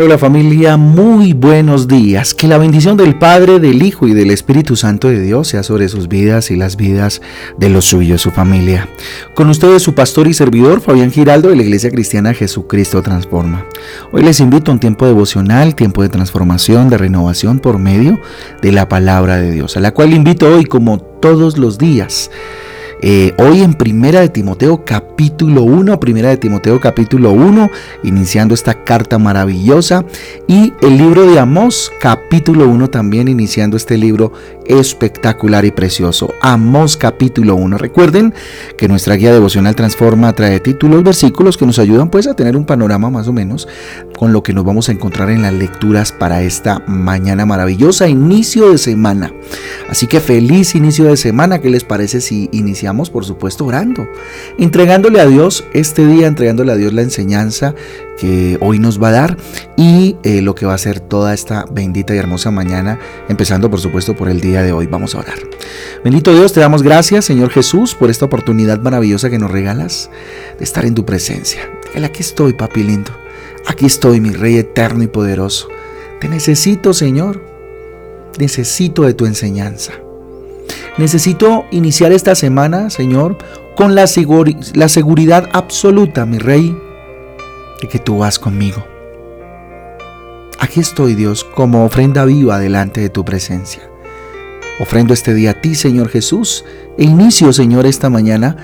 Hola, 0.00 0.16
familia, 0.16 0.76
muy 0.76 1.32
buenos 1.32 1.88
días. 1.88 2.32
Que 2.32 2.46
la 2.46 2.56
bendición 2.56 2.96
del 2.96 3.18
Padre, 3.18 3.58
del 3.58 3.82
Hijo 3.82 4.06
y 4.06 4.14
del 4.14 4.30
Espíritu 4.30 4.76
Santo 4.76 5.08
de 5.08 5.20
Dios 5.20 5.48
sea 5.48 5.64
sobre 5.64 5.88
sus 5.88 6.06
vidas 6.06 6.52
y 6.52 6.56
las 6.56 6.76
vidas 6.76 7.20
de 7.58 7.68
los 7.68 7.86
suyos, 7.86 8.22
su 8.22 8.30
familia. 8.30 8.88
Con 9.34 9.50
ustedes 9.50 9.82
su 9.82 9.96
pastor 9.96 10.28
y 10.28 10.34
servidor 10.34 10.80
Fabián 10.80 11.10
Giraldo 11.10 11.48
de 11.48 11.56
la 11.56 11.64
Iglesia 11.64 11.90
Cristiana 11.90 12.32
Jesucristo 12.32 13.02
Transforma. 13.02 13.66
Hoy 14.12 14.22
les 14.22 14.38
invito 14.38 14.70
a 14.70 14.74
un 14.74 14.80
tiempo 14.80 15.04
devocional, 15.04 15.74
tiempo 15.74 16.02
de 16.02 16.10
transformación, 16.10 16.90
de 16.90 16.98
renovación 16.98 17.58
por 17.58 17.80
medio 17.80 18.20
de 18.62 18.70
la 18.70 18.88
palabra 18.88 19.38
de 19.38 19.50
Dios, 19.50 19.76
a 19.76 19.80
la 19.80 19.94
cual 19.94 20.14
invito 20.14 20.46
hoy 20.46 20.64
como 20.64 21.00
todos 21.00 21.58
los 21.58 21.76
días 21.76 22.30
eh, 23.00 23.32
hoy 23.38 23.62
en 23.62 23.74
Primera 23.74 24.20
de 24.20 24.28
Timoteo 24.28 24.84
capítulo 24.84 25.62
1, 25.62 26.00
Primera 26.00 26.30
de 26.30 26.36
Timoteo 26.36 26.80
capítulo 26.80 27.32
1, 27.32 27.70
iniciando 28.02 28.54
esta 28.54 28.84
carta 28.84 29.18
maravillosa. 29.18 30.04
Y 30.46 30.72
el 30.82 30.98
libro 30.98 31.26
de 31.30 31.38
Amós 31.38 31.92
capítulo 32.00 32.68
1 32.68 32.88
también 32.90 33.28
iniciando 33.28 33.76
este 33.76 33.96
libro 33.96 34.32
espectacular 34.68 35.64
y 35.64 35.70
precioso. 35.70 36.34
Amós 36.40 36.96
capítulo 36.96 37.56
1. 37.56 37.78
Recuerden 37.78 38.34
que 38.76 38.88
nuestra 38.88 39.14
guía 39.14 39.32
devocional 39.32 39.74
Transforma 39.74 40.32
trae 40.32 40.60
títulos, 40.60 41.02
versículos 41.02 41.56
que 41.56 41.66
nos 41.66 41.78
ayudan 41.78 42.10
pues 42.10 42.26
a 42.26 42.34
tener 42.34 42.56
un 42.56 42.64
panorama 42.64 43.10
más 43.10 43.28
o 43.28 43.32
menos 43.32 43.68
con 44.16 44.32
lo 44.32 44.42
que 44.42 44.52
nos 44.52 44.64
vamos 44.64 44.88
a 44.88 44.92
encontrar 44.92 45.30
en 45.30 45.42
las 45.42 45.52
lecturas 45.52 46.12
para 46.12 46.42
esta 46.42 46.80
mañana 46.86 47.46
maravillosa, 47.46 48.08
inicio 48.08 48.70
de 48.70 48.78
semana. 48.78 49.32
Así 49.88 50.06
que 50.06 50.20
feliz 50.20 50.74
inicio 50.74 51.06
de 51.06 51.16
semana. 51.16 51.60
¿Qué 51.60 51.70
les 51.70 51.84
parece 51.84 52.20
si 52.20 52.48
iniciamos? 52.52 53.08
por 53.10 53.24
supuesto, 53.24 53.64
orando, 53.64 54.08
entregándole 54.58 55.20
a 55.20 55.26
Dios 55.26 55.64
este 55.72 56.06
día, 56.06 56.26
entregándole 56.26 56.72
a 56.72 56.76
Dios 56.76 56.92
la 56.92 57.02
enseñanza 57.02 57.74
que 58.18 58.58
hoy 58.60 58.78
nos 58.78 59.00
va 59.02 59.08
a 59.08 59.12
dar 59.12 59.36
y 59.76 60.16
eh, 60.24 60.42
lo 60.42 60.54
que 60.54 60.66
va 60.66 60.74
a 60.74 60.78
ser 60.78 61.00
toda 61.00 61.32
esta 61.32 61.64
bendita 61.70 62.14
y 62.14 62.18
hermosa 62.18 62.50
mañana, 62.50 62.98
empezando 63.28 63.70
por 63.70 63.80
supuesto 63.80 64.16
por 64.16 64.28
el 64.28 64.40
día 64.40 64.57
de 64.62 64.72
hoy. 64.72 64.86
Vamos 64.86 65.14
a 65.14 65.18
orar. 65.18 65.38
Bendito 66.04 66.32
Dios, 66.32 66.52
te 66.52 66.60
damos 66.60 66.82
gracias, 66.82 67.24
Señor 67.24 67.50
Jesús, 67.50 67.94
por 67.94 68.10
esta 68.10 68.24
oportunidad 68.24 68.80
maravillosa 68.80 69.30
que 69.30 69.38
nos 69.38 69.50
regalas 69.50 70.10
de 70.58 70.64
estar 70.64 70.84
en 70.84 70.94
tu 70.94 71.04
presencia. 71.04 71.68
aquí 72.04 72.20
estoy, 72.20 72.52
papi 72.52 72.82
lindo. 72.82 73.10
Aquí 73.66 73.86
estoy, 73.86 74.20
mi 74.20 74.30
Rey 74.30 74.56
eterno 74.56 75.02
y 75.02 75.08
poderoso. 75.08 75.68
Te 76.20 76.28
necesito, 76.28 76.94
Señor. 76.94 77.42
Necesito 78.38 79.02
de 79.02 79.14
tu 79.14 79.26
enseñanza. 79.26 79.92
Necesito 80.96 81.64
iniciar 81.70 82.12
esta 82.12 82.34
semana, 82.34 82.90
Señor, 82.90 83.36
con 83.76 83.94
la, 83.94 84.06
la 84.74 84.88
seguridad 84.88 85.48
absoluta, 85.52 86.26
mi 86.26 86.38
Rey, 86.38 86.76
de 87.80 87.88
que 87.88 87.98
tú 87.98 88.18
vas 88.18 88.38
conmigo. 88.38 88.84
Aquí 90.58 90.80
estoy, 90.80 91.14
Dios, 91.14 91.44
como 91.44 91.84
ofrenda 91.84 92.24
viva 92.24 92.58
delante 92.58 93.00
de 93.00 93.10
tu 93.10 93.24
presencia. 93.24 93.88
Ofrendo 94.80 95.12
este 95.12 95.34
día 95.34 95.50
a 95.50 95.60
ti, 95.60 95.74
Señor 95.74 96.08
Jesús, 96.08 96.64
e 96.96 97.04
inicio, 97.04 97.52
Señor, 97.52 97.86
esta 97.86 98.10
mañana 98.10 98.56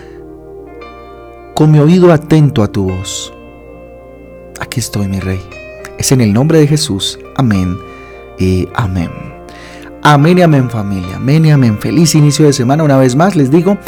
con 1.54 1.70
mi 1.70 1.78
oído 1.78 2.12
atento 2.12 2.62
a 2.62 2.68
tu 2.68 2.84
voz. 2.84 3.32
Aquí 4.60 4.80
estoy, 4.80 5.08
mi 5.08 5.20
Rey. 5.20 5.40
Es 5.98 6.12
en 6.12 6.20
el 6.20 6.32
nombre 6.32 6.58
de 6.58 6.66
Jesús. 6.66 7.18
Amén 7.36 7.76
y 8.38 8.68
amén. 8.74 9.10
Amén 10.02 10.38
y 10.38 10.42
amén 10.42 10.68
familia, 10.68 11.16
amén 11.16 11.46
y 11.46 11.50
amén. 11.50 11.78
Feliz 11.78 12.14
inicio 12.14 12.44
de 12.44 12.52
semana 12.52 12.84
una 12.84 12.98
vez 12.98 13.16
más, 13.16 13.36
les 13.36 13.50
digo, 13.50 13.78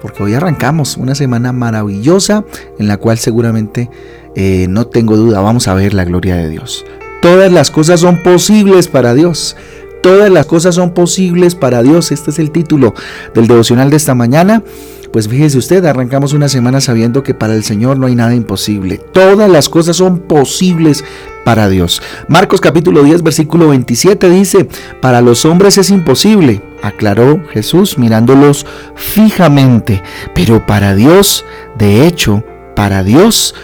porque 0.00 0.22
hoy 0.22 0.34
arrancamos 0.34 0.96
una 0.96 1.14
semana 1.14 1.52
maravillosa 1.52 2.44
en 2.78 2.86
la 2.86 2.96
cual 2.98 3.18
seguramente, 3.18 3.90
eh, 4.36 4.66
no 4.68 4.86
tengo 4.86 5.16
duda, 5.16 5.40
vamos 5.40 5.66
a 5.66 5.74
ver 5.74 5.92
la 5.92 6.04
gloria 6.04 6.36
de 6.36 6.48
Dios. 6.48 6.84
Todas 7.20 7.50
las 7.50 7.70
cosas 7.70 8.00
son 8.00 8.22
posibles 8.22 8.86
para 8.86 9.14
Dios. 9.14 9.56
Todas 10.04 10.30
las 10.30 10.44
cosas 10.44 10.74
son 10.74 10.92
posibles 10.92 11.54
para 11.54 11.82
Dios. 11.82 12.12
Este 12.12 12.30
es 12.30 12.38
el 12.38 12.50
título 12.50 12.92
del 13.34 13.46
devocional 13.46 13.88
de 13.88 13.96
esta 13.96 14.14
mañana. 14.14 14.62
Pues 15.10 15.28
fíjese 15.28 15.56
usted, 15.56 15.82
arrancamos 15.86 16.34
una 16.34 16.50
semana 16.50 16.82
sabiendo 16.82 17.22
que 17.22 17.32
para 17.32 17.54
el 17.54 17.64
Señor 17.64 17.96
no 17.98 18.06
hay 18.06 18.14
nada 18.14 18.34
imposible. 18.34 18.98
Todas 18.98 19.50
las 19.50 19.70
cosas 19.70 19.96
son 19.96 20.18
posibles 20.18 21.06
para 21.46 21.70
Dios. 21.70 22.02
Marcos 22.28 22.60
capítulo 22.60 23.02
10, 23.02 23.22
versículo 23.22 23.68
27 23.68 24.28
dice, 24.28 24.68
para 25.00 25.22
los 25.22 25.46
hombres 25.46 25.78
es 25.78 25.88
imposible, 25.88 26.60
aclaró 26.82 27.40
Jesús 27.50 27.96
mirándolos 27.96 28.66
fijamente, 28.96 30.02
pero 30.34 30.66
para 30.66 30.94
Dios, 30.94 31.46
de 31.78 32.06
hecho, 32.06 32.44
para 32.76 33.04
Dios, 33.04 33.54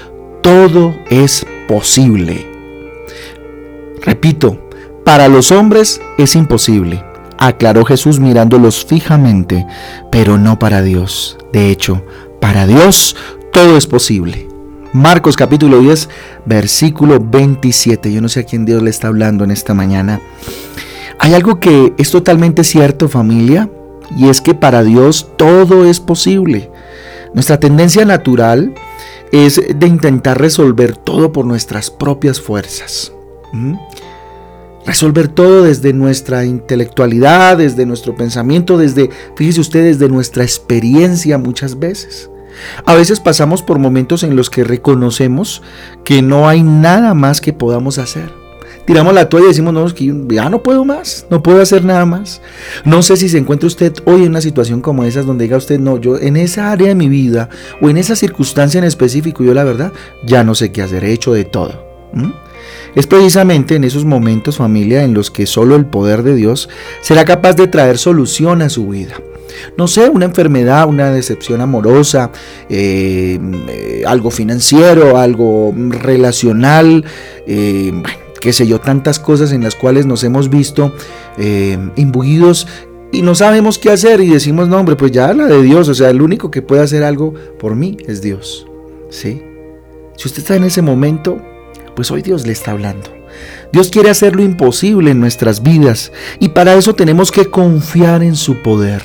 todo 0.41 0.95
es 1.11 1.45
posible. 1.69 2.47
Repito, 4.01 4.70
para 5.05 5.29
los 5.29 5.51
hombres 5.51 6.01
es 6.19 6.37
imposible, 6.37 7.05
aclaró 7.39 7.85
Jesús 7.85 8.21
mirándolos 8.21 8.85
fijamente, 8.85 9.67
pero 10.11 10.39
no 10.39 10.59
para 10.59 10.83
Dios. 10.83 11.39
De 11.53 11.71
hecho, 11.71 12.03
para 12.41 12.67
Dios 12.67 13.17
todo 13.53 13.77
es 13.77 13.87
posible. 13.87 14.49
Marcos 14.93 15.37
capítulo 15.37 15.81
10, 15.81 16.09
versículo 16.47 17.21
27. 17.21 18.13
Yo 18.13 18.21
no 18.21 18.29
sé 18.29 18.41
a 18.41 18.45
quién 18.45 18.65
Dios 18.65 18.83
le 18.83 18.91
está 18.91 19.09
hablando 19.09 19.45
en 19.45 19.53
esta 19.53 19.73
mañana. 19.73 20.21
Hay 21.19 21.35
algo 21.35 21.61
que 21.61 21.93
es 21.97 22.11
totalmente 22.11 22.65
cierto 22.65 23.09
familia, 23.09 23.71
y 24.17 24.29
es 24.29 24.41
que 24.41 24.55
para 24.55 24.83
Dios 24.83 25.29
todo 25.37 25.85
es 25.85 26.01
posible. 26.01 26.71
Nuestra 27.35 27.61
tendencia 27.61 28.05
natural 28.05 28.75
es 29.31 29.61
de 29.75 29.87
intentar 29.87 30.41
resolver 30.41 30.97
todo 30.97 31.33
por 31.33 31.45
nuestras 31.47 31.91
propias 31.91 32.41
fuerzas. 32.41 33.13
¿Mm? 33.53 33.75
Resolver 34.87 35.29
todo 35.29 35.65
desde 35.65 35.93
nuestra 35.93 36.45
intelectualidad, 36.45 37.59
desde 37.59 37.87
nuestro 37.87 38.15
pensamiento, 38.17 38.79
desde, 38.79 39.11
fíjese 39.37 39.61
usted, 39.61 39.85
desde 39.85 40.09
nuestra 40.09 40.43
experiencia 40.43 41.39
muchas 41.39 41.79
veces. 41.79 42.31
A 42.85 42.95
veces 42.95 43.21
pasamos 43.21 43.63
por 43.63 43.79
momentos 43.79 44.23
en 44.23 44.37
los 44.37 44.51
que 44.51 44.65
reconocemos 44.65 45.63
que 46.05 46.23
no 46.23 46.49
hay 46.49 46.63
nada 46.63 47.15
más 47.15 47.41
que 47.41 47.53
podamos 47.53 47.99
hacer. 47.99 48.41
Tiramos 48.87 49.15
la 49.15 49.29
toalla 49.29 49.47
y 49.47 49.49
decimos, 49.51 49.73
no, 49.73 49.87
que 49.95 50.13
ya 50.31 50.49
no 50.49 50.63
puedo 50.63 50.85
más, 50.85 51.27
no 51.31 51.43
puedo 51.43 51.63
hacer 51.63 51.85
nada 51.85 52.07
más. 52.07 52.41
No 52.85 53.03
sé 53.03 53.17
si 53.17 53.29
se 53.29 53.39
encuentra 53.39 53.69
usted 53.69 53.93
hoy 54.05 54.23
en 54.23 54.31
una 54.31 54.41
situación 54.41 54.81
como 54.81 55.05
esa 55.05 55.23
donde 55.23 55.45
diga 55.45 55.59
usted, 55.59 55.79
no, 55.79 55.99
yo 55.99 56.19
en 56.19 56.37
esa 56.37 56.73
área 56.73 56.89
de 56.89 56.95
mi 56.95 57.09
vida 57.09 57.51
o 57.81 57.89
en 57.89 57.99
esa 57.99 58.17
circunstancia 58.17 58.79
en 58.79 58.85
específico, 58.85 59.45
yo 59.45 59.55
la 59.55 59.65
verdad, 59.65 59.93
ya 60.27 60.43
no 60.43 60.55
sé 60.55 60.73
qué 60.73 60.83
hacer, 60.83 61.05
he 61.05 61.13
hecho 61.13 61.33
de 61.33 61.45
todo. 61.45 61.85
Es 62.95 63.07
precisamente 63.07 63.77
en 63.77 63.85
esos 63.85 64.05
momentos, 64.05 64.57
familia, 64.57 65.05
en 65.05 65.15
los 65.15 65.31
que 65.31 65.47
solo 65.47 65.77
el 65.77 65.87
poder 65.87 66.23
de 66.23 66.35
Dios 66.35 66.69
será 67.01 67.25
capaz 67.25 67.55
de 67.55 67.69
traer 67.69 67.99
solución 67.99 68.63
a 68.63 68.69
su 68.69 68.89
vida. 68.89 69.21
No 69.77 69.89
sé, 69.89 70.09
una 70.09 70.27
enfermedad, 70.27 70.89
una 70.89 71.11
decepción 71.11 71.61
amorosa, 71.61 72.31
eh, 72.69 73.39
eh, 73.69 74.03
algo 74.07 74.31
financiero, 74.31 75.19
algo 75.19 75.75
relacional, 75.77 77.05
eh, 77.47 77.93
qué 78.41 78.53
sé 78.53 78.67
yo, 78.67 78.81
tantas 78.81 79.19
cosas 79.19 79.53
en 79.53 79.63
las 79.63 79.75
cuales 79.75 80.07
nos 80.07 80.25
hemos 80.25 80.49
visto 80.51 80.93
imbuidos 81.97 82.67
y 83.13 83.23
no 83.23 83.35
sabemos 83.35 83.79
qué 83.79 83.91
hacer 83.91 84.21
y 84.21 84.29
decimos, 84.29 84.69
no, 84.69 84.79
hombre, 84.79 84.95
pues 84.95 85.11
ya 85.11 85.33
la 85.33 85.47
de 85.47 85.63
Dios, 85.63 85.89
o 85.89 85.95
sea, 85.95 86.11
el 86.11 86.23
único 86.23 86.51
que 86.51 86.63
puede 86.63 86.83
hacer 86.83 87.03
algo 87.03 87.35
por 87.59 87.75
mí 87.75 87.97
es 88.07 88.23
Dios. 88.23 88.67
¿Sí? 89.09 89.43
Si 90.17 90.29
usted 90.29 90.43
está 90.43 90.55
en 90.57 90.65
ese 90.65 90.83
momento, 90.83 91.41
pues 91.95 92.11
hoy 92.11 92.23
Dios 92.23 92.47
le 92.47 92.53
está 92.53 92.73
hablando. 92.73 93.11
Dios 93.73 93.91
quiere 93.91 94.11
hacer 94.11 94.35
lo 94.35 94.43
imposible 94.43 95.13
en 95.13 95.21
nuestras 95.21 95.63
vidas 95.63 96.13
y 96.39 96.49
para 96.49 96.75
eso 96.75 96.95
tenemos 96.95 97.31
que 97.31 97.47
confiar 97.47 98.23
en 98.23 98.37
su 98.37 98.63
poder. 98.63 99.03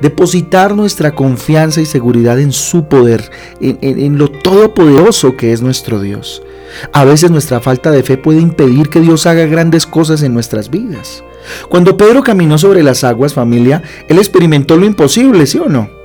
Depositar 0.00 0.74
nuestra 0.74 1.14
confianza 1.14 1.80
y 1.80 1.86
seguridad 1.86 2.38
en 2.38 2.52
su 2.52 2.84
poder, 2.84 3.30
en, 3.60 4.18
lo 4.18 4.30
todopoderoso 4.30 5.36
que 5.36 5.52
es 5.52 5.62
nuestro 5.62 6.00
Dios. 6.00 6.42
A 6.92 7.04
veces 7.04 7.30
nuestra 7.30 7.60
falta 7.60 7.90
de 7.90 8.02
fe 8.02 8.16
puede 8.16 8.40
impedir 8.40 8.88
que 8.88 9.00
Dios 9.00 9.26
haga 9.26 9.46
grandes 9.46 9.86
cosas 9.86 10.22
en 10.22 10.32
nuestras 10.32 10.70
vidas. 10.70 11.24
Cuando 11.68 11.96
Pedro 11.96 12.22
caminó 12.22 12.56
sobre 12.56 12.82
las 12.82 13.04
aguas, 13.04 13.34
familia, 13.34 13.82
él 14.08 14.18
experimentó 14.18 14.76
lo 14.76 14.86
imposible, 14.86 15.46
¿sí 15.46 15.58
o 15.58 15.68
no? 15.68 16.03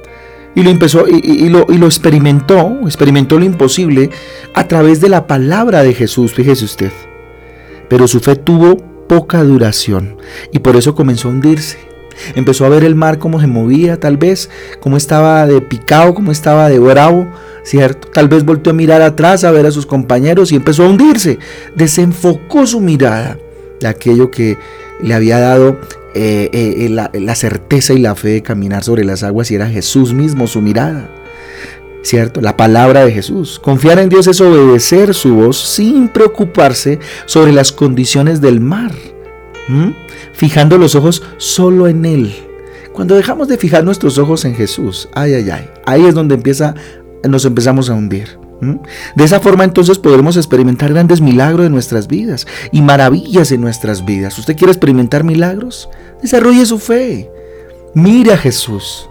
Y 0.55 0.63
lo 0.63 0.69
empezó 0.69 1.07
y, 1.07 1.49
lo, 1.49 1.65
y, 1.69 1.77
lo, 1.77 1.85
experimentó, 1.85 2.79
experimentó 2.83 3.37
lo 3.37 3.45
imposible 3.45 4.09
a 4.53 4.67
través 4.67 4.99
de 4.99 5.09
la 5.09 5.27
palabra 5.27 5.83
de 5.83 5.93
Jesús, 5.93 6.33
fíjese 6.33 6.65
usted. 6.65 6.91
Pero 7.87 8.07
su 8.07 8.19
fe 8.19 8.35
tuvo 8.35 8.77
poca 9.07 9.43
duración 9.43 10.17
y 10.51 10.59
por 10.59 10.75
eso 10.75 10.95
comenzó 10.95 11.27
a 11.27 11.31
hundirse. 11.31 11.77
Empezó 12.35 12.65
a 12.65 12.69
ver 12.69 12.83
el 12.83 12.95
mar 12.95 13.17
como 13.17 13.39
se 13.39 13.47
movía, 13.47 13.99
tal 13.99 14.17
vez, 14.17 14.49
como 14.81 14.97
estaba 14.97 15.47
de 15.47 15.61
picado, 15.61 16.13
como 16.13 16.31
estaba 16.31 16.67
de 16.69 16.79
bravo, 16.79 17.27
¿cierto? 17.63 18.09
Tal 18.09 18.27
vez 18.27 18.43
volvió 18.43 18.71
a 18.71 18.75
mirar 18.75 19.01
atrás 19.01 19.43
a 19.43 19.51
ver 19.51 19.65
a 19.65 19.71
sus 19.71 19.85
compañeros 19.85 20.51
y 20.51 20.55
empezó 20.55 20.83
a 20.83 20.89
hundirse. 20.89 21.39
Desenfocó 21.75 22.67
su 22.67 22.81
mirada 22.81 23.37
de 23.79 23.87
aquello 23.87 24.29
que 24.29 24.57
le 25.01 25.13
había 25.13 25.39
dado 25.39 25.79
eh, 26.15 26.49
eh, 26.53 26.89
la, 26.89 27.35
certeza 27.35 27.93
y 27.93 27.99
la 27.99 28.15
fe 28.15 28.29
de 28.29 28.43
caminar 28.43 28.83
sobre 28.83 29.03
las 29.03 29.23
aguas 29.23 29.51
y 29.51 29.55
era 29.55 29.67
Jesús 29.67 30.13
mismo 30.13 30.47
su 30.47 30.61
mirada. 30.61 31.09
¿cierto? 32.01 32.41
La 32.41 32.57
palabra 32.57 33.05
de 33.05 33.11
Jesús. 33.11 33.59
Confiar 33.59 33.99
en 33.99 34.09
Dios 34.09 34.27
es 34.27 34.41
obedecer 34.41 35.13
su 35.13 35.35
voz 35.35 35.57
sin 35.57 36.07
preocuparse 36.07 36.99
sobre 37.25 37.51
las 37.51 37.71
condiciones 37.71 38.41
del 38.41 38.61
mar, 38.61 38.91
fijando 40.33 40.77
los 40.77 40.95
ojos 40.95 41.21
solo 41.37 41.87
en 41.87 42.05
Él. 42.05 42.33
Cuando 42.93 43.15
dejamos 43.15 43.47
de 43.47 43.57
fijar 43.57 43.83
nuestros 43.83 44.17
ojos 44.17 44.45
en 44.45 44.55
Jesús, 44.55 45.09
ay, 45.13 45.33
ay, 45.33 45.49
ay, 45.49 45.69
ahí 45.85 46.05
es 46.05 46.15
donde 46.15 46.35
empieza, 46.35 46.73
nos 47.27 47.45
empezamos 47.45 47.89
a 47.89 47.93
hundir. 47.93 48.38
De 48.61 49.23
esa 49.23 49.39
forma 49.39 49.63
entonces 49.63 49.97
podremos 49.97 50.35
experimentar 50.37 50.91
grandes 50.91 51.21
milagros 51.21 51.65
en 51.65 51.71
nuestras 51.71 52.07
vidas 52.07 52.45
y 52.71 52.81
maravillas 52.81 53.51
en 53.51 53.61
nuestras 53.61 54.03
vidas. 54.03 54.37
¿Usted 54.37 54.57
quiere 54.57 54.71
experimentar 54.71 55.23
milagros? 55.23 55.89
Desarrolle 56.21 56.65
su 56.65 56.79
fe. 56.79 57.31
Mire 57.93 58.33
a 58.33 58.37
Jesús. 58.37 59.09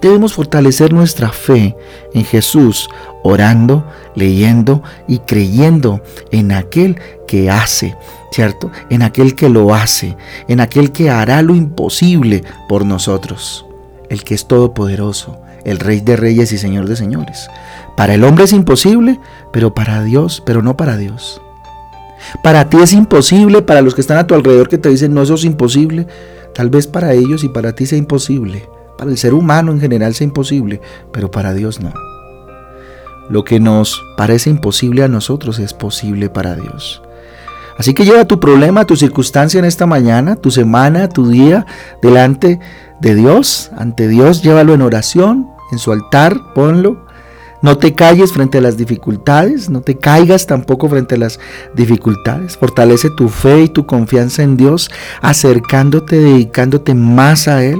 Debemos 0.00 0.34
fortalecer 0.34 0.92
nuestra 0.92 1.30
fe 1.30 1.74
en 2.12 2.24
Jesús, 2.26 2.90
orando, 3.22 3.86
leyendo 4.14 4.82
y 5.08 5.20
creyendo 5.20 6.02
en 6.30 6.52
aquel 6.52 7.00
que 7.26 7.50
hace, 7.50 7.96
¿cierto? 8.30 8.70
En 8.90 9.00
aquel 9.00 9.34
que 9.34 9.48
lo 9.48 9.74
hace, 9.74 10.14
en 10.46 10.60
aquel 10.60 10.92
que 10.92 11.08
hará 11.08 11.40
lo 11.40 11.54
imposible 11.54 12.44
por 12.68 12.84
nosotros, 12.84 13.64
el 14.10 14.24
que 14.24 14.34
es 14.34 14.46
todopoderoso, 14.46 15.38
el 15.64 15.78
Rey 15.78 16.00
de 16.00 16.16
Reyes 16.16 16.52
y 16.52 16.58
Señor 16.58 16.88
de 16.88 16.96
Señores. 16.96 17.48
Para 17.96 18.14
el 18.14 18.24
hombre 18.24 18.44
es 18.44 18.52
imposible, 18.52 19.20
pero 19.52 19.74
para 19.74 20.02
Dios, 20.02 20.42
pero 20.44 20.62
no 20.62 20.76
para 20.76 20.96
Dios. 20.96 21.40
Para 22.42 22.68
ti 22.68 22.78
es 22.82 22.92
imposible, 22.92 23.62
para 23.62 23.82
los 23.82 23.94
que 23.94 24.00
están 24.00 24.18
a 24.18 24.26
tu 24.26 24.34
alrededor 24.34 24.68
que 24.68 24.78
te 24.78 24.88
dicen 24.88 25.14
no, 25.14 25.22
eso 25.22 25.34
es 25.34 25.44
imposible, 25.44 26.06
tal 26.54 26.70
vez 26.70 26.86
para 26.86 27.12
ellos 27.12 27.44
y 27.44 27.48
para 27.48 27.74
ti 27.74 27.86
sea 27.86 27.98
imposible. 27.98 28.68
Para 28.98 29.10
el 29.10 29.18
ser 29.18 29.34
humano 29.34 29.72
en 29.72 29.80
general 29.80 30.14
sea 30.14 30.26
imposible, 30.26 30.80
pero 31.12 31.30
para 31.30 31.52
Dios 31.52 31.80
no. 31.80 31.92
Lo 33.28 33.44
que 33.44 33.58
nos 33.58 34.02
parece 34.16 34.50
imposible 34.50 35.02
a 35.02 35.08
nosotros 35.08 35.58
es 35.58 35.72
posible 35.72 36.28
para 36.28 36.54
Dios. 36.54 37.02
Así 37.78 37.92
que 37.92 38.04
lleva 38.04 38.26
tu 38.26 38.38
problema, 38.38 38.84
tu 38.84 38.96
circunstancia 38.96 39.58
en 39.58 39.64
esta 39.64 39.86
mañana, 39.86 40.36
tu 40.36 40.50
semana, 40.50 41.08
tu 41.08 41.28
día, 41.28 41.66
delante 42.02 42.60
de 43.00 43.14
Dios, 43.14 43.70
ante 43.76 44.06
Dios, 44.06 44.42
llévalo 44.42 44.74
en 44.74 44.82
oración, 44.82 45.48
en 45.72 45.78
su 45.78 45.92
altar, 45.92 46.52
ponlo 46.54 47.04
no 47.64 47.78
te 47.78 47.94
calles 47.94 48.30
frente 48.30 48.58
a 48.58 48.60
las 48.60 48.76
dificultades, 48.76 49.70
no 49.70 49.80
te 49.80 49.96
caigas 49.96 50.46
tampoco 50.46 50.86
frente 50.86 51.14
a 51.14 51.18
las 51.18 51.40
dificultades. 51.74 52.58
Fortalece 52.58 53.08
tu 53.08 53.30
fe 53.30 53.62
y 53.62 53.68
tu 53.70 53.86
confianza 53.86 54.42
en 54.42 54.58
Dios, 54.58 54.90
acercándote, 55.22 56.18
dedicándote 56.18 56.92
más 56.92 57.48
a 57.48 57.64
Él. 57.64 57.78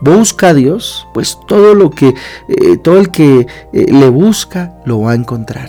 Busca 0.00 0.50
a 0.50 0.54
Dios, 0.54 1.04
pues 1.12 1.36
todo 1.48 1.74
lo 1.74 1.90
que, 1.90 2.14
eh, 2.46 2.76
todo 2.84 3.00
el 3.00 3.10
que 3.10 3.48
eh, 3.72 3.86
le 3.90 4.08
busca 4.08 4.72
lo 4.86 5.00
va 5.00 5.10
a 5.10 5.16
encontrar. 5.16 5.68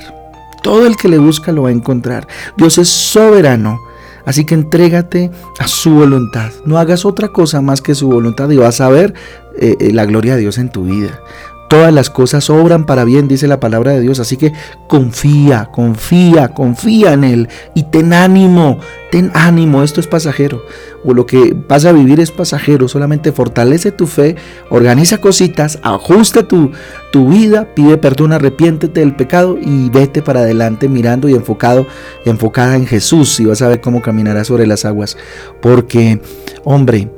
Todo 0.61 0.85
el 0.85 0.95
que 0.95 1.09
le 1.09 1.17
busca 1.17 1.51
lo 1.51 1.63
va 1.63 1.69
a 1.69 1.71
encontrar. 1.71 2.27
Dios 2.57 2.77
es 2.77 2.89
soberano. 2.89 3.79
Así 4.27 4.45
que 4.45 4.53
entrégate 4.53 5.31
a 5.57 5.67
su 5.67 5.89
voluntad. 5.89 6.51
No 6.65 6.77
hagas 6.77 7.03
otra 7.03 7.29
cosa 7.29 7.61
más 7.61 7.81
que 7.81 7.95
su 7.95 8.09
voluntad 8.09 8.47
y 8.51 8.57
vas 8.57 8.79
a 8.79 8.89
ver 8.89 9.15
eh, 9.57 9.89
la 9.91 10.05
gloria 10.05 10.35
de 10.35 10.41
Dios 10.41 10.59
en 10.59 10.69
tu 10.69 10.83
vida. 10.83 11.19
Todas 11.67 11.91
las 11.91 12.11
cosas 12.11 12.49
obran 12.51 12.85
para 12.85 13.03
bien, 13.05 13.27
dice 13.27 13.47
la 13.47 13.59
palabra 13.59 13.91
de 13.91 14.01
Dios. 14.01 14.19
Así 14.19 14.37
que 14.37 14.53
confía, 14.87 15.69
confía, 15.71 16.49
confía 16.49 17.13
en 17.13 17.23
Él 17.23 17.49
y 17.73 17.83
ten 17.83 18.13
ánimo, 18.13 18.79
ten 19.11 19.31
ánimo. 19.33 19.81
Esto 19.81 19.99
es 19.99 20.05
pasajero. 20.05 20.63
O 21.03 21.13
lo 21.13 21.25
que 21.25 21.55
vas 21.67 21.85
a 21.85 21.91
vivir 21.91 22.19
es 22.19 22.29
pasajero. 22.29 22.87
Solamente 22.87 23.31
fortalece 23.31 23.91
tu 23.91 24.05
fe, 24.05 24.35
organiza 24.69 25.17
cositas, 25.19 25.79
ajusta 25.81 26.47
tu, 26.47 26.71
tu 27.11 27.29
vida, 27.29 27.67
pide 27.73 27.97
perdón, 27.97 28.33
arrepiéntete 28.33 28.99
del 28.99 29.15
pecado 29.15 29.57
y 29.59 29.89
vete 29.89 30.21
para 30.21 30.41
adelante 30.41 30.87
mirando 30.87 31.29
y 31.29 31.33
enfocado, 31.33 31.87
enfocada 32.25 32.75
en 32.75 32.85
Jesús. 32.85 33.39
Y 33.39 33.45
vas 33.45 33.63
a 33.63 33.69
ver 33.69 33.81
cómo 33.81 34.03
caminarás 34.03 34.47
sobre 34.47 34.67
las 34.67 34.85
aguas. 34.85 35.17
Porque, 35.61 36.21
hombre, 36.63 37.09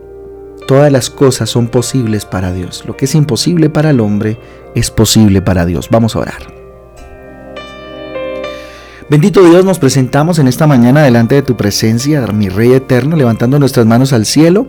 Todas 0.67 0.91
las 0.91 1.09
cosas 1.09 1.49
son 1.49 1.67
posibles 1.67 2.25
para 2.25 2.51
Dios. 2.51 2.83
Lo 2.85 2.97
que 2.97 3.05
es 3.05 3.15
imposible 3.15 3.69
para 3.69 3.91
el 3.91 4.01
hombre 4.01 4.37
es 4.75 4.91
posible 4.91 5.41
para 5.41 5.65
Dios. 5.65 5.87
Vamos 5.89 6.15
a 6.15 6.19
orar. 6.19 6.57
Bendito 9.09 9.41
Dios, 9.49 9.63
nos 9.63 9.79
presentamos 9.79 10.37
en 10.39 10.49
esta 10.49 10.67
mañana 10.67 11.01
delante 11.03 11.35
de 11.35 11.41
tu 11.41 11.55
presencia, 11.55 12.27
mi 12.27 12.49
Rey 12.49 12.73
eterno, 12.73 13.15
levantando 13.15 13.57
nuestras 13.57 13.85
manos 13.85 14.11
al 14.11 14.25
cielo. 14.25 14.67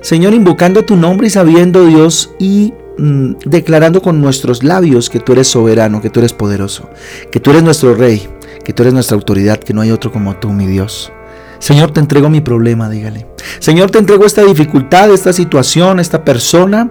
Señor, 0.00 0.32
invocando 0.32 0.86
tu 0.86 0.96
nombre 0.96 1.26
y 1.26 1.30
sabiendo 1.30 1.84
Dios 1.84 2.30
y 2.38 2.72
mm, 2.96 3.34
declarando 3.44 4.00
con 4.00 4.22
nuestros 4.22 4.64
labios 4.64 5.10
que 5.10 5.20
tú 5.20 5.32
eres 5.32 5.48
soberano, 5.48 6.00
que 6.00 6.08
tú 6.08 6.20
eres 6.20 6.32
poderoso, 6.32 6.88
que 7.30 7.40
tú 7.40 7.50
eres 7.50 7.62
nuestro 7.62 7.94
Rey, 7.94 8.26
que 8.64 8.72
tú 8.72 8.82
eres 8.82 8.94
nuestra 8.94 9.16
autoridad, 9.16 9.58
que 9.58 9.74
no 9.74 9.82
hay 9.82 9.90
otro 9.90 10.10
como 10.10 10.36
tú, 10.36 10.54
mi 10.54 10.66
Dios. 10.66 11.12
Señor, 11.58 11.92
te 11.92 12.00
entrego 12.00 12.28
mi 12.28 12.40
problema, 12.40 12.88
dígale. 12.88 13.26
Señor, 13.58 13.90
te 13.90 13.98
entrego 13.98 14.26
esta 14.26 14.42
dificultad, 14.42 15.10
esta 15.10 15.32
situación, 15.32 16.00
esta 16.00 16.24
persona, 16.24 16.90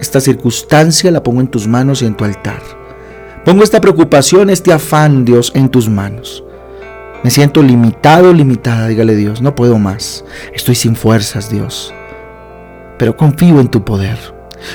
esta 0.00 0.20
circunstancia, 0.20 1.10
la 1.10 1.22
pongo 1.22 1.40
en 1.40 1.48
tus 1.48 1.66
manos 1.66 2.02
y 2.02 2.06
en 2.06 2.16
tu 2.16 2.24
altar. 2.24 2.62
Pongo 3.44 3.62
esta 3.62 3.80
preocupación, 3.80 4.50
este 4.50 4.72
afán, 4.72 5.24
Dios, 5.24 5.52
en 5.54 5.68
tus 5.68 5.88
manos. 5.88 6.44
Me 7.22 7.30
siento 7.30 7.62
limitado, 7.62 8.32
limitada, 8.32 8.88
dígale 8.88 9.14
Dios, 9.14 9.42
no 9.42 9.54
puedo 9.54 9.78
más. 9.78 10.24
Estoy 10.54 10.74
sin 10.74 10.96
fuerzas, 10.96 11.50
Dios. 11.50 11.92
Pero 12.98 13.16
confío 13.16 13.60
en 13.60 13.68
tu 13.68 13.84
poder. 13.84 14.18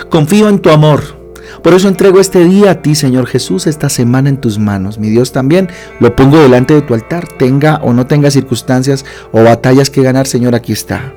Confío 0.09 0.49
en 0.49 0.59
tu 0.59 0.69
amor. 0.69 1.24
Por 1.65 1.73
eso 1.73 1.87
entrego 1.87 2.19
este 2.19 2.45
día 2.45 2.69
a 2.69 2.81
ti, 2.83 2.93
Señor 2.93 3.25
Jesús, 3.25 3.65
esta 3.65 3.89
semana 3.89 4.29
en 4.29 4.37
tus 4.37 4.59
manos. 4.59 4.99
Mi 4.99 5.09
Dios 5.09 5.31
también 5.31 5.67
lo 5.99 6.15
pongo 6.15 6.37
delante 6.37 6.75
de 6.75 6.83
tu 6.83 6.93
altar, 6.93 7.27
tenga 7.27 7.77
o 7.77 7.91
no 7.91 8.05
tenga 8.05 8.29
circunstancias 8.29 9.03
o 9.31 9.43
batallas 9.43 9.89
que 9.89 10.03
ganar, 10.03 10.27
Señor, 10.27 10.53
aquí 10.53 10.73
está. 10.73 11.15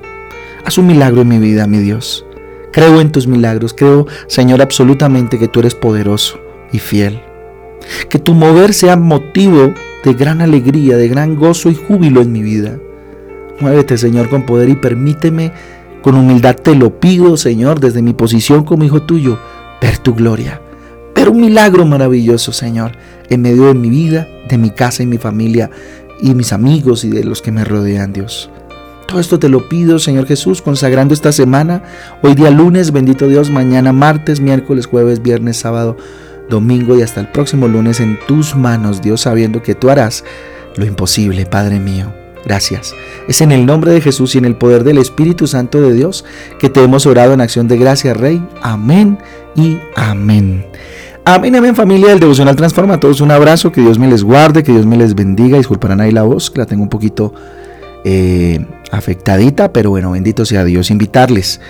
Haz 0.64 0.78
un 0.78 0.86
milagro 0.86 1.20
en 1.20 1.28
mi 1.28 1.38
vida, 1.38 1.66
mi 1.66 1.76
Dios. 1.80 2.24
Creo 2.72 2.98
en 3.02 3.12
tus 3.12 3.26
milagros, 3.26 3.74
creo, 3.74 4.06
Señor, 4.26 4.62
absolutamente 4.62 5.38
que 5.38 5.48
tú 5.48 5.60
eres 5.60 5.74
poderoso 5.74 6.40
y 6.72 6.78
fiel. 6.78 7.20
Que 8.08 8.18
tu 8.18 8.32
mover 8.32 8.72
sea 8.72 8.96
motivo 8.96 9.74
de 10.02 10.14
gran 10.14 10.40
alegría, 10.40 10.96
de 10.96 11.08
gran 11.08 11.36
gozo 11.36 11.68
y 11.68 11.74
júbilo 11.74 12.22
en 12.22 12.32
mi 12.32 12.40
vida. 12.40 12.78
Muévete, 13.60 13.98
Señor, 13.98 14.30
con 14.30 14.46
poder 14.46 14.70
y 14.70 14.76
permíteme, 14.76 15.52
con 16.00 16.14
humildad 16.14 16.56
te 16.56 16.74
lo 16.74 17.00
pido, 17.00 17.36
Señor, 17.36 17.80
desde 17.80 18.00
mi 18.00 18.14
posición 18.14 18.64
como 18.64 18.84
hijo 18.84 19.02
tuyo, 19.02 19.38
ver 19.80 19.98
tu 19.98 20.14
gloria, 20.14 20.60
ver 21.14 21.28
un 21.28 21.40
milagro 21.40 21.86
maravilloso, 21.86 22.52
Señor, 22.52 22.92
en 23.28 23.42
medio 23.42 23.66
de 23.66 23.74
mi 23.74 23.90
vida, 23.90 24.28
de 24.48 24.58
mi 24.58 24.70
casa 24.70 25.02
y 25.02 25.06
mi 25.06 25.18
familia 25.18 25.70
y 26.20 26.34
mis 26.34 26.52
amigos 26.52 27.04
y 27.04 27.10
de 27.10 27.24
los 27.24 27.42
que 27.42 27.52
me 27.52 27.64
rodean, 27.64 28.12
Dios. 28.12 28.50
Todo 29.06 29.20
esto 29.20 29.38
te 29.38 29.48
lo 29.48 29.68
pido, 29.68 29.98
Señor 29.98 30.26
Jesús, 30.26 30.60
consagrando 30.60 31.14
esta 31.14 31.32
semana, 31.32 31.82
hoy 32.22 32.34
día 32.34 32.50
lunes, 32.50 32.92
bendito 32.92 33.26
Dios, 33.26 33.50
mañana 33.50 33.92
martes, 33.92 34.40
miércoles, 34.40 34.86
jueves, 34.86 35.22
viernes, 35.22 35.56
sábado, 35.56 35.96
domingo 36.50 36.98
y 36.98 37.02
hasta 37.02 37.20
el 37.20 37.28
próximo 37.28 37.68
lunes 37.68 38.00
en 38.00 38.18
tus 38.26 38.54
manos, 38.54 39.00
Dios, 39.00 39.22
sabiendo 39.22 39.62
que 39.62 39.74
tú 39.74 39.88
harás 39.88 40.24
lo 40.76 40.84
imposible, 40.84 41.46
Padre 41.46 41.80
mío. 41.80 42.12
Gracias. 42.44 42.94
Es 43.28 43.40
en 43.40 43.52
el 43.52 43.66
nombre 43.66 43.92
de 43.92 44.00
Jesús 44.00 44.34
y 44.34 44.38
en 44.38 44.44
el 44.44 44.56
poder 44.56 44.84
del 44.84 44.98
Espíritu 44.98 45.46
Santo 45.46 45.80
de 45.80 45.92
Dios 45.92 46.24
que 46.58 46.68
te 46.68 46.82
hemos 46.82 47.06
orado 47.06 47.32
en 47.32 47.40
acción 47.40 47.68
de 47.68 47.76
gracia, 47.76 48.14
Rey. 48.14 48.42
Amén 48.62 49.18
y 49.54 49.78
amén. 49.96 50.64
Amén, 51.24 51.56
amén 51.56 51.74
familia 51.74 52.08
del 52.08 52.20
Devocional 52.20 52.56
Transforma. 52.56 52.94
A 52.94 53.00
todos 53.00 53.20
un 53.20 53.30
abrazo, 53.30 53.70
que 53.70 53.82
Dios 53.82 53.98
me 53.98 54.08
les 54.08 54.24
guarde, 54.24 54.62
que 54.62 54.72
Dios 54.72 54.86
me 54.86 54.96
les 54.96 55.14
bendiga. 55.14 55.58
Disculparán 55.58 56.00
ahí 56.00 56.10
la 56.10 56.22
voz, 56.22 56.50
que 56.50 56.58
la 56.58 56.66
tengo 56.66 56.82
un 56.82 56.88
poquito 56.88 57.34
eh, 58.04 58.64
afectadita, 58.90 59.72
pero 59.72 59.90
bueno, 59.90 60.12
bendito 60.12 60.46
sea 60.46 60.64
Dios. 60.64 60.90
Invitarles. 60.90 61.60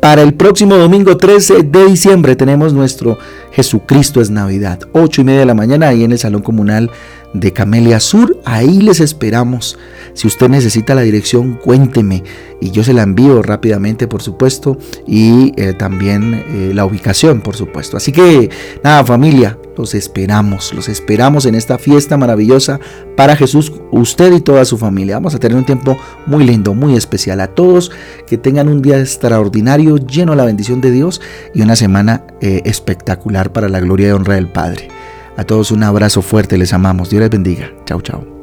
Para 0.00 0.22
el 0.22 0.32
próximo 0.32 0.76
domingo 0.76 1.18
13 1.18 1.64
de 1.64 1.86
diciembre 1.86 2.34
tenemos 2.34 2.72
nuestro 2.72 3.18
Jesucristo 3.52 4.22
es 4.22 4.30
Navidad, 4.30 4.78
8 4.92 5.20
y 5.20 5.24
media 5.24 5.40
de 5.40 5.46
la 5.46 5.54
mañana 5.54 5.88
ahí 5.88 6.04
en 6.04 6.12
el 6.12 6.18
Salón 6.18 6.40
Comunal 6.40 6.90
de 7.32 7.52
Camelia 7.52 8.00
Sur. 8.00 8.36
Ahí 8.44 8.80
les 8.80 9.00
esperamos. 9.00 9.78
Si 10.14 10.26
usted 10.26 10.48
necesita 10.48 10.94
la 10.94 11.02
dirección, 11.02 11.54
cuénteme 11.54 12.24
y 12.60 12.70
yo 12.70 12.84
se 12.84 12.92
la 12.92 13.02
envío 13.02 13.42
rápidamente, 13.42 14.06
por 14.06 14.22
supuesto, 14.22 14.76
y 15.06 15.52
eh, 15.56 15.72
también 15.72 16.34
eh, 16.34 16.72
la 16.74 16.84
ubicación, 16.84 17.40
por 17.40 17.56
supuesto. 17.56 17.96
Así 17.96 18.12
que 18.12 18.50
nada, 18.82 19.04
familia, 19.04 19.58
los 19.76 19.94
esperamos, 19.94 20.74
los 20.74 20.88
esperamos 20.88 21.46
en 21.46 21.54
esta 21.54 21.78
fiesta 21.78 22.16
maravillosa 22.18 22.80
para 23.16 23.36
Jesús, 23.36 23.72
usted 23.92 24.32
y 24.32 24.40
toda 24.40 24.64
su 24.64 24.76
familia. 24.76 25.16
Vamos 25.16 25.34
a 25.34 25.38
tener 25.38 25.56
un 25.56 25.64
tiempo 25.64 25.96
muy 26.26 26.44
lindo, 26.44 26.74
muy 26.74 26.96
especial. 26.96 27.40
A 27.40 27.46
todos 27.46 27.90
que 28.26 28.36
tengan 28.36 28.68
un 28.68 28.82
día 28.82 28.98
extraordinario, 28.98 29.96
lleno 29.96 30.32
de 30.32 30.36
la 30.36 30.44
bendición 30.44 30.80
de 30.80 30.90
Dios 30.90 31.20
y 31.54 31.62
una 31.62 31.76
semana 31.76 32.24
eh, 32.40 32.60
espectacular 32.64 33.52
para 33.52 33.68
la 33.68 33.80
gloria 33.80 34.08
y 34.08 34.10
honra 34.10 34.34
del 34.34 34.48
Padre. 34.48 34.99
A 35.40 35.44
todos 35.44 35.70
un 35.70 35.82
abrazo 35.82 36.20
fuerte, 36.20 36.58
les 36.58 36.74
amamos. 36.74 37.08
Dios 37.08 37.22
les 37.22 37.30
bendiga. 37.30 37.72
Chao, 37.86 38.02
chao. 38.02 38.39